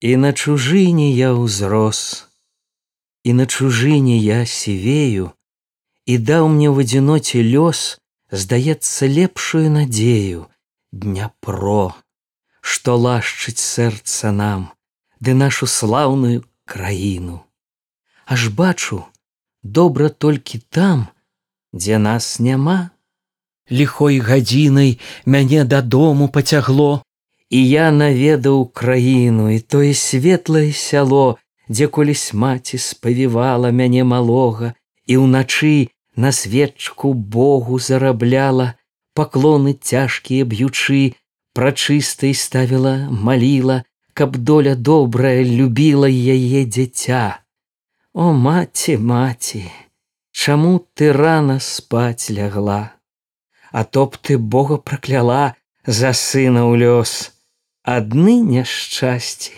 І 0.00 0.16
на 0.16 0.32
чужыне 0.32 1.12
я 1.12 1.32
ўзрос, 1.34 2.28
І 3.24 3.32
на 3.32 3.46
чужыне 3.46 4.18
я 4.18 4.46
сівею, 4.46 5.32
І 6.06 6.18
даў 6.18 6.48
мне 6.48 6.68
в 6.70 6.78
адзіноце 6.84 7.40
лёс, 7.40 7.98
здаецца 8.30 9.06
лепшую 9.08 9.70
надзею 9.70 10.48
дняпро, 10.92 11.94
што 12.60 12.96
лашчыць 12.96 13.60
сэрца 13.60 14.30
нам, 14.30 14.70
ды 15.20 15.34
нашу 15.34 15.66
слаўную 15.66 16.44
краіну. 16.64 17.40
Аж 18.26 18.48
бачу, 18.48 19.04
добра 19.62 20.08
толькі 20.08 20.58
там, 20.70 21.08
дзе 21.72 21.98
нас 21.98 22.38
няма. 22.38 22.90
Ліхой 23.70 24.20
гадзінай 24.20 25.00
мяне 25.24 25.64
дадому 25.64 26.28
пацягло, 26.28 27.02
І 27.50 27.68
я 27.68 27.90
наведаў 27.92 28.66
краіну 28.72 29.50
і 29.50 29.58
тое 29.60 29.94
светлае 29.94 30.72
сяло, 30.72 31.36
дзе 31.68 31.86
колісь 31.86 32.32
маці 32.34 32.78
спавівала 32.78 33.70
мяне 33.70 34.04
малога 34.04 34.72
і 35.06 35.20
ўначы 35.24 35.92
на 36.16 36.32
свечку 36.32 37.12
Богу 37.12 37.78
зарабляла, 37.78 38.74
паклоны 39.14 39.74
цяжкія 39.74 40.44
б'ючы, 40.44 41.14
прачыстай 41.54 42.34
ставіла, 42.34 43.08
маліла, 43.10 43.84
каб 44.14 44.36
доля 44.36 44.74
добрая 44.74 45.44
любіла 45.44 46.08
яе 46.08 46.64
дзіця. 46.64 47.40
О 48.14 48.32
маці, 48.32 48.96
маці, 48.98 49.70
Чаму 50.34 50.78
ты 50.94 51.12
рана 51.12 51.60
спаць 51.60 52.30
лягла? 52.30 52.94
А 53.70 53.84
то 53.84 54.06
б 54.06 54.18
ты 54.18 54.38
Бога 54.38 54.78
пракляла 54.78 55.54
за 55.86 56.10
сына 56.10 56.66
ў 56.66 56.82
лёс 56.82 57.33
адны 57.84 58.40
няшчасці. 58.40 59.52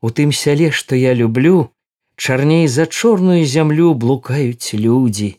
У 0.00 0.10
тым 0.14 0.30
сяле, 0.30 0.70
што 0.70 0.94
я 0.94 1.12
люблю, 1.14 1.70
чарней 2.16 2.66
за 2.68 2.86
чорную 2.86 3.44
зямлю 3.44 3.94
блукаюць 3.94 4.74
людзі, 4.74 5.30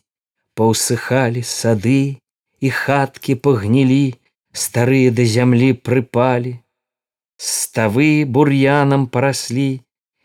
паўсыхалі 0.60 1.44
сады 1.44 2.20
і 2.60 2.70
хаткі 2.70 3.36
пагнілі, 3.48 4.20
старыя 4.52 5.16
да 5.16 5.24
зямлі 5.24 5.72
прыпалі. 5.80 6.60
Ставы 7.40 8.28
бур'янам 8.28 9.08
параслі, 9.08 9.70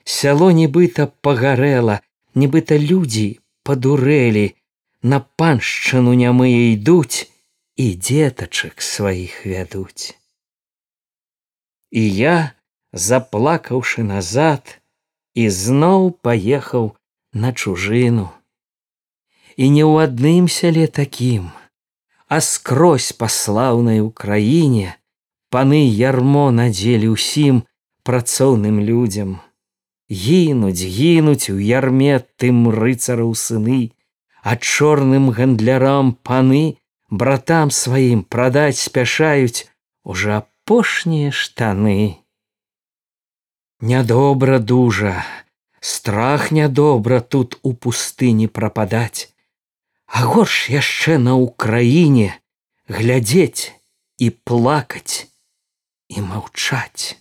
сяло 0.03 0.51
нібыта 0.51 1.07
пагарэла, 1.23 2.01
нібыта 2.35 2.75
людзі 2.75 3.39
падурэлі, 3.63 4.51
на 5.05 5.23
паншчыну 5.39 6.19
нямыя 6.19 6.75
ідуць 6.75 7.31
і 7.79 7.87
дзетачак 7.95 8.83
сваіх 8.83 9.47
вядуць. 9.47 10.19
І 11.95 12.03
я, 12.19 12.37
заплакаўшы 12.91 14.03
назад, 14.03 14.81
ізноў 15.39 16.11
паехаў 16.27 16.89
на 17.33 17.53
чужыну. 17.55 18.31
І 19.55 19.71
не 19.71 19.87
ў 19.87 20.11
адным 20.11 20.49
сяле 20.51 20.87
такім, 20.91 21.53
а 22.27 22.41
скрозь 22.43 23.13
па 23.15 23.29
слаўнай 23.31 24.03
украіне 24.03 24.95
паны 25.55 25.79
ярмо 25.87 26.51
надзелі 26.51 27.15
ўсім 27.15 27.61
працоўным 28.03 28.81
людзям. 28.83 29.39
Гінуць, 30.11 30.83
гінуць 30.97 31.47
у 31.55 31.59
ярме 31.63 32.19
тым 32.43 32.67
рыцараў 32.75 33.31
сыны, 33.39 33.95
а 34.43 34.59
чорным 34.59 35.31
гандлярам 35.31 36.11
паны 36.27 36.65
братам 37.23 37.71
сваім 37.71 38.27
прадаць 38.27 38.83
спяшаюць 38.83 39.71
уже 40.03 40.43
апошнія 40.65 41.31
штаны. 41.31 42.25
Нядобра 43.81 44.59
дужа, 44.59 45.27
страх 45.81 46.51
нядобра 46.51 47.21
тут 47.21 47.59
у 47.63 47.75
пустыні 47.75 48.49
прападаць, 48.49 49.29
А 50.07 50.25
горш 50.25 50.71
яшчэ 50.73 51.19
на 51.19 51.37
ўкраіне 51.37 52.41
глядзець 52.89 53.77
і 54.17 54.31
плакаць 54.31 55.29
і 56.09 56.25
маўчаць. 56.25 57.21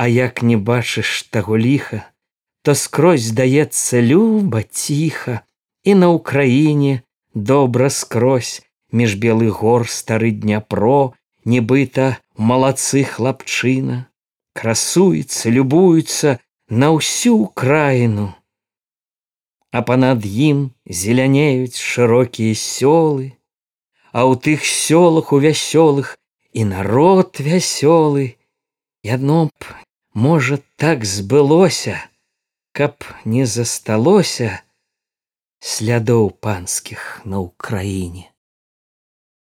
А 0.00 0.08
як 0.08 0.40
не 0.40 0.56
бачыш 0.56 1.28
таго 1.28 1.60
ліха, 1.60 2.08
то 2.62 2.72
скрозь 2.72 3.36
здаецца 3.36 4.00
люба 4.00 4.62
ціха 4.62 5.44
і 5.84 5.92
на 5.92 6.08
ўкраіне 6.16 7.04
добра 7.34 7.92
скрозь 7.92 8.64
між 8.92 9.20
белы 9.20 9.52
гор 9.52 9.84
стары 9.84 10.32
дняпро 10.32 11.17
нібыта 11.48 12.06
малацы 12.50 13.02
хлапчына, 13.08 13.98
красуецца, 14.58 15.48
любуецца 15.56 16.36
на 16.68 16.92
ўсю 16.96 17.48
краіну. 17.62 18.28
А 19.72 19.82
панад 19.88 20.24
ім 20.24 20.70
зелянеюць 21.00 21.76
шырокія 21.76 22.54
сёлы, 22.54 23.34
А 24.08 24.24
ў 24.24 24.40
тых 24.40 24.64
сёлах 24.64 25.32
у 25.36 25.38
вясёлых 25.38 26.16
і 26.52 26.64
народ 26.64 27.40
вясёлы, 27.44 28.36
Ядно 29.04 29.46
б, 29.46 29.64
можа, 30.14 30.58
так 30.76 31.04
збылося, 31.04 32.00
каб 32.72 33.04
не 33.24 33.44
засталося 33.46 34.62
слядоў 35.60 36.30
панскіх 36.30 37.22
на 37.24 37.44
ўкраіне. 37.44 38.30